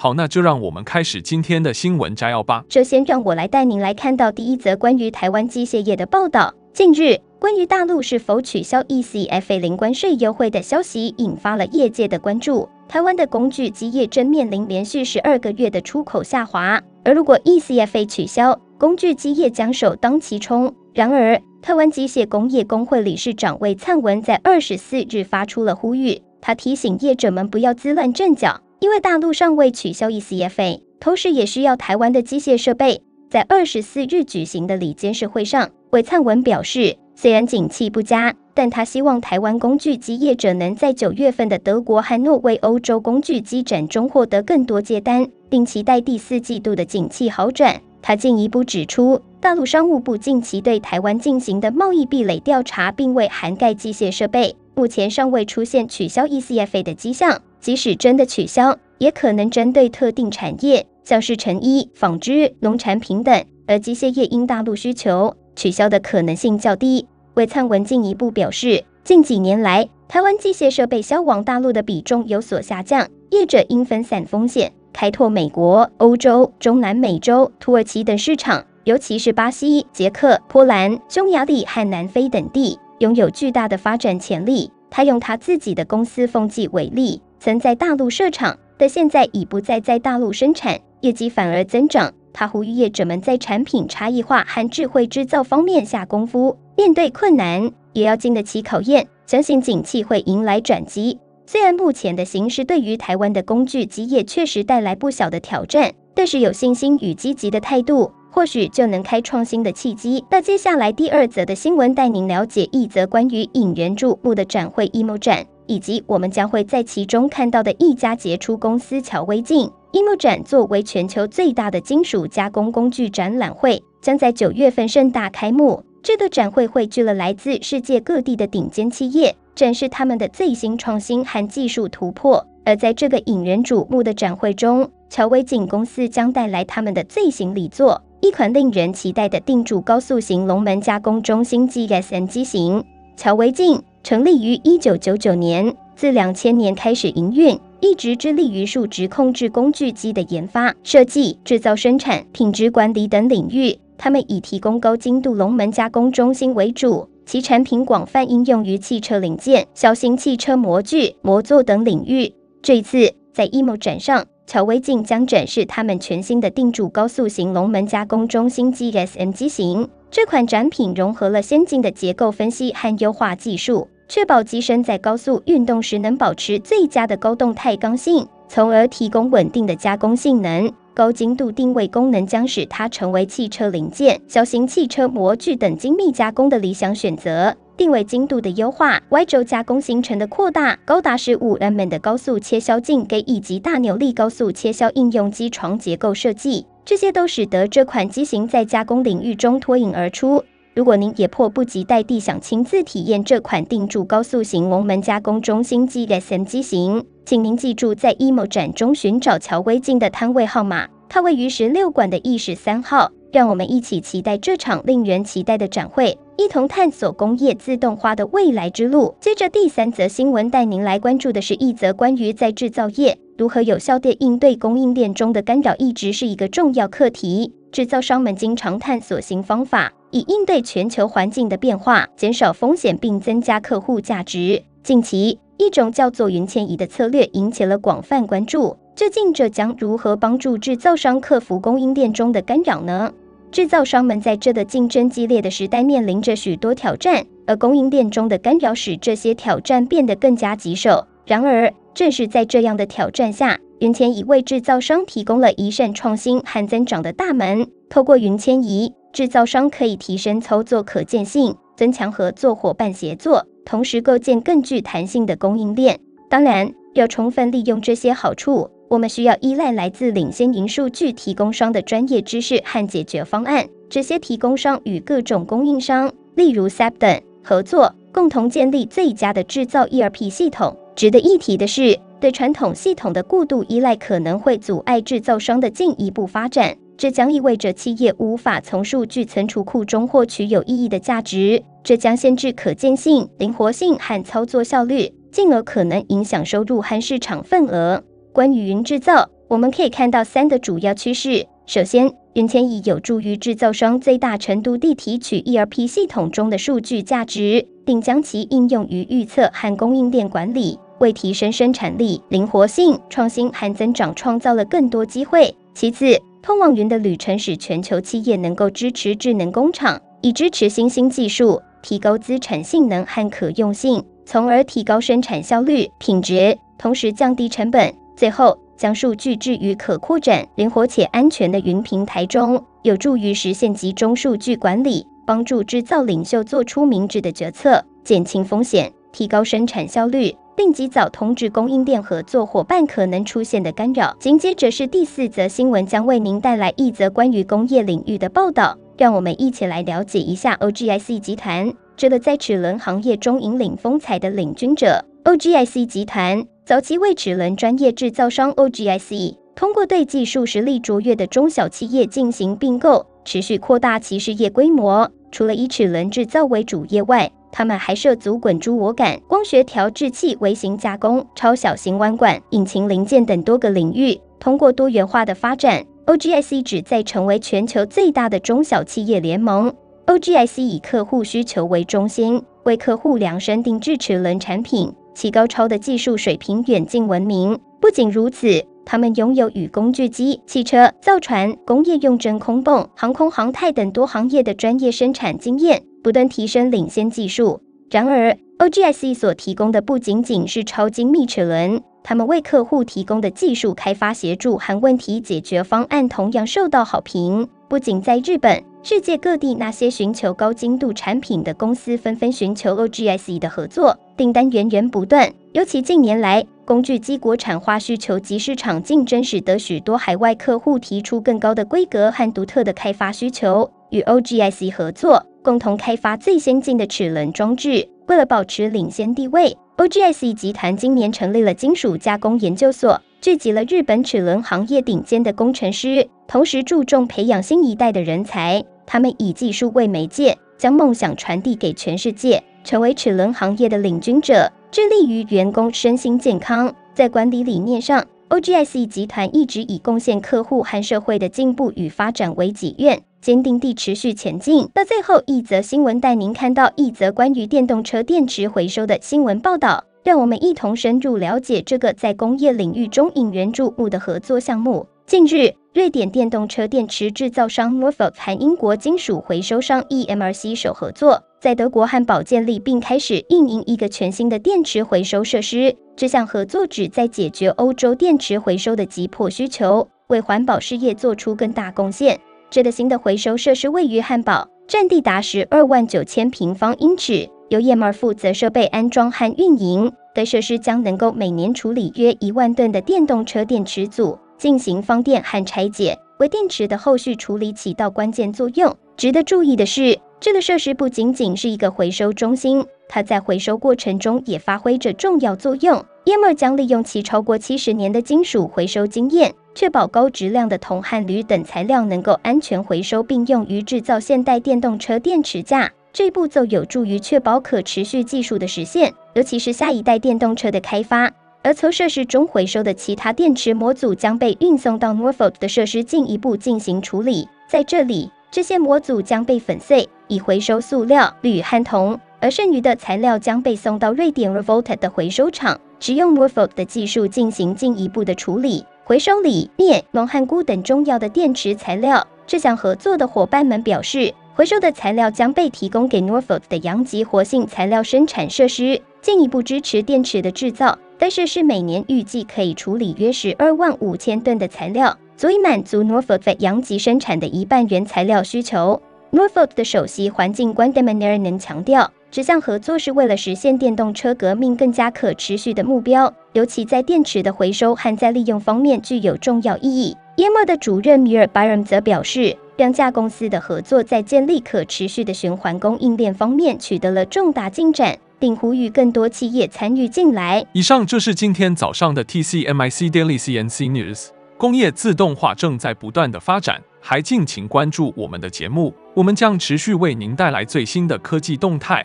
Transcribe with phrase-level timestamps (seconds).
[0.00, 2.64] 好，那就让我们开始今天的新闻摘要吧。
[2.68, 6.54] 首先，让我来带您来看到第一则关于台湾机械业的报道。
[6.72, 12.68] 近日，关于大陆是否取消 ECFA 零关税优惠的消息，引发了业界的关注。
[12.86, 20.72] 台湾的工具机业正面临连续十二个月的出口下滑，而如果 ECFA 取消，工具机业将首当其冲。
[20.94, 28.60] 然而，台湾机械工业工会理事长魏灿文在二十四日发出了呼吁，他提醒业者们不要自乱阵脚。
[28.80, 33.02] 因为大陆尚未取消 ECFA，同时也需要台湾的机械设备。
[33.28, 47.80] 在二十四日举行的里监事会上，魏灿文表示，虽然景气不佳，但他希望台湾工具机业者能在九月份的德国和诺威欧洲工具机展中获得更多接单，并期待第四季度的景气好转。
[48.00, 57.42] 他进一步指出，大陆商务部近期对台湾进行的贸易壁垒调查并未涵盖机械设备，目前尚未出现取消 ECFA 的迹象。
[57.60, 67.06] 即使真的取消，也可能针对特定产业，像是成衣、纺织、农产品等，而机械业因大陆需求取消的可能性较低。
[67.34, 84.70] 魏灿文进一步表示，近几年来，台湾机械设备销往大陆的比重有所下降，业者应分散风险，开拓美国、欧洲、中南美洲、土耳其等市场，尤其是巴西、捷克、波兰、匈牙利和南非等地，拥有巨大的发展潜力。
[84.90, 87.20] 他用他自己的公司凤记为例。
[87.40, 92.12] 曾在大陆设厂，但现在已不再在大陆生产，业绩反而增长。
[92.32, 99.06] 他呼吁业者们在产品差异化和智慧制造方面下功夫，面对困难也要经得起考验。
[99.26, 101.18] 相信景气会迎来转机。
[101.46, 110.24] 虽然目前的形势对于台湾的工具机业确实带来不小的挑战，但是有信心与积极的态度，或许就能开创新的契机。
[110.30, 115.46] 那接下来第二则的新闻，带您了解一则关于引人注目的展会 ——EMO 展。
[115.68, 119.70] 以及我们将会在其中看到的一家杰出公司乔威静。
[119.92, 125.82] EMO 展作为全球最大的金属加工工具展览会，将在九月份盛大开幕。
[126.02, 132.46] 这个展会汇聚了来自世界各地的顶尖企业，展示他们的最新创新和技术突破。
[132.64, 142.84] 而在这个引人瞩目的展会中，乔威静公司将带来他们的最新力作——一款令人期待的定柱高速型龙门加工中心 GSM 机型。
[143.16, 143.82] 乔威静。
[144.08, 153.78] 成立于一九九九年，自两千年开始营运，一直致力于数值控制工具机的研发、设计、制造、生产、品质管理等领域。
[153.98, 162.32] 他们以提供高精度龙门加工中心为主，其产品广泛应用于汽车零件、小型汽车模具、模座等领域。
[162.62, 169.86] 这一次在 EMO 展上，乔威静将展示他们全新的定柱高速型龙门加工中心 GSM 机型。
[170.10, 173.86] 这款展品融合了先进的结构分析和优化技术。
[174.08, 180.72] 确保机身在高速运动时能保持最佳的高动态刚性，从而提供稳定的加工性能。
[180.94, 187.54] 高精度定位功能将使它成为汽车零件、小型汽车模具等精密加工的理想选择。
[187.76, 200.42] 定位精度的优化、Y 轴加工行程的扩大、高达十五 mm 的高速切削径给以及大扭力高速切削应用机床结构设计，这些都使得这款机型在加工领域中脱颖而出。
[200.78, 213.10] 如果您也迫不及待地想亲自体验这款定柱高速型龙门加工中心 GSM 机型，请您记住在 EMO 展中寻找乔威金的摊位号码，它位于十六馆的 E 十三号。
[213.32, 219.16] 让我们一起期待这场令人期待的展会，一同探索工业自动化的未来之路。
[219.20, 227.52] 接着第三则新闻带您来关注的是一则关于在制造业如何有效地应对供应链中的干扰，一直是一个重要课题。
[227.70, 229.92] 制造商们经常探索新方法。
[230.10, 234.62] 以应对全球环境的变化，减少风险并增加客户价值。
[234.82, 238.74] 近期，一种叫做云迁移的策略引起了广泛关注。
[238.96, 243.12] 究竟这将如何帮助制造商克服供应链中的干扰呢？
[243.52, 251.06] 制造商们在这个竞争激烈的时代面临着许多挑战，而供应链中的干扰使这些挑战变得更加棘手。
[251.26, 257.66] 然而，正是在这样的挑战下，云迁移为制造商提供了一扇创新和增长的大门。
[257.88, 266.00] 透过云迁移，制造商可以提升操作可见性，增强合作伙伴协作，同时构建更具弹性的供应链。
[266.28, 273.64] 当然，要充分利用这些好处，我们需要依赖来自领先云数据提供商的专业知识和解决方案。
[273.88, 280.76] 这些提供商与各种供应商，例如 SAP 等合作，共同建立最佳的制造 ERP 系统。
[280.98, 286.76] 值得一提的是，对传统系统的过度依赖可能会阻碍制造商的进一步发展。
[286.96, 298.02] 这将意味着企业无法从数据存储库中获取有意义的价值，这将限制可见性、灵活性和操作效率，进而可能影响收入和市场份额。
[298.32, 315.54] 关于云制造，我们可以看到三个主要趋势：首先，云迁移有助于制造商最大程度地提取 ERP 系统中的数据价值，并将其应用于预测和供应链管理，为提升生产力、灵活性、创新和增长创造了更多机会。
[315.74, 327.94] 其次，通往云的旅程使全球企业能够支持智能工厂，以支持新兴技术，提高资产性能和可用性，从而提高生产效率、品质，同时降低成本。
[328.16, 340.34] 最后，将数据置于可扩展、灵活且安全的云平台中，有助于实现集中数据管理，帮助制造领袖做出明智的决策，减轻风险，提高生产效率。
[340.58, 344.16] 并及早通知供应链合作伙伴可能出现的干扰。
[344.18, 348.76] 紧接着是第四则新闻，将为您带来一则关于工业领域的报道。
[348.96, 355.04] 让我们一起来了解一下 OGIC 集团，这个在齿轮行业中引领风采的领军者。
[355.22, 365.08] OGIC 集团早期为齿轮专业制造商 OGIC，通过对技术实力卓越的中小企业进行并购，持续扩大其事业规模。
[365.30, 374.20] 除了以齿轮制造为主业外，他们还涉足滚珠螺杆、光学调制器、微型加工、超小型弯管、引擎零件等多个领域。
[374.38, 379.74] 通过多元化的发展，OGIC 旨在成为全球最大的中小企业联盟。
[380.06, 387.58] OGIC 以客户需求为中心，为客户量身定制齿轮产品，其高超的技术水平远近闻名。
[387.80, 395.82] 不仅如此，他们拥有与工具机、汽车、造船、工业用真空泵、航空航太等多行业的专业生产经验。
[396.02, 397.60] 不断提升领先技术。
[397.90, 407.46] 然而，OGIC 所提供的不仅仅是超精密齿轮，他们为客户提供的技术开发协助和问题解决方案同样受到好评。
[407.68, 415.30] 不仅在日本，世界各地那些寻求高精度产品的公司纷纷寻求 OGIC 的合作，订单源源不断。
[415.52, 425.26] 尤其近年来，工具机国产化需求及市场竞争，使得许多海外客户提出更高的规格和独特的开发需求，与 OGIC 合作。
[425.42, 427.86] 共同开发最先进的齿轮装置。
[428.06, 438.64] 为了保持领先地位 O.G.S.E 集团今年成立了金属加工研究所，聚集了日本齿轮行业顶尖的工程师，同时注重培养新一代的人才。
[438.84, 446.74] 他们以技术为媒介，将梦想传递给全世界，成为齿轮行业的领军者，致力于员工身心健康。
[446.92, 453.00] 在管理理念上，O.G.S.E 集团一直以贡献客户和社会的进步与发展为己愿。
[453.20, 454.68] 坚定地持续前进。
[454.74, 464.86] 那最后一则新闻带您看到一则关于电动车电池回收的新闻报道，让我们一同深入了解这个在工业领域中引人注目的合作项目。
[465.06, 475.74] 近日，瑞典电动车电池制造商 Northvolt 和英国金属回收商 EMRC 手合作，在德国汉堡建立并开始运营一个全新的电池回收设施。
[475.96, 482.20] 这项合作旨在解决欧洲电池回收的急迫需求，为环保事业做出更大贡献。
[482.50, 489.92] 这个新的回收设施位于汉堡，占地达十二万九千平方英尺，由 EMR 负责设备安装和运营。
[490.14, 498.74] 该设施将能够每年处理约一万吨的电动车电池组，进行放电和拆解，为电池的后续处理起到关键作用。
[498.96, 505.84] 值得注意的是，这个设施不仅仅是一个回收中心，它在回收过程中也发挥着重要作用。
[506.06, 509.34] EMR 将利用其超过七十年的金属回收经验。
[509.58, 515.68] 确保高质量的铜和铝等材料能够安全回收并用于制造现代电动车电池架。
[515.92, 521.10] 这一步骤有助于确保可持续技术的实现，尤其是下一代电动车的开发。
[521.42, 527.26] 而从设施中回收的其他电池模组将被运送到 Northvolt 的设施进一步进行处理。
[527.50, 538.64] 在这里，这些模组将被粉碎，以回收塑料、铝和铜，而剩余的材料将被送到瑞典 Revolta 的回收厂，只用 Northvolt 的技术进行进一步的处理。
[538.88, 542.06] 回收锂、镍、镁和鈷等重要的电池材料。
[542.26, 550.78] 这项合作的伙伴们表示，回收的材料将被提供给 Norfolk 的阳极活性材料生产设施，进一步支持电池的制造。
[550.96, 558.80] 该设施每年预计可以处理约十二万五千吨的材料，足以满足 Norfolk 在阳极生产的一半原材料需求。
[559.12, 569.94] Norfolk 的首席环境官 Demneren 强调，这项合作是为了实现电动车革命更加可持续的目标，尤其在电池的回收和再利用方面具有重要意义。
[570.16, 580.44] 耶马的主任米尔巴尔则表示，两家公司的合作在建立可持续的循环供应链方面取得了重大进展，并呼吁更多企业参与进来。
[580.54, 584.08] 以上就是今天早上的 TCMIC Daily CNC News。
[584.38, 591.84] 工业自动化正在不断的发展，还敬请关注我们的节目，我们将持续为您带来最新的科技动态。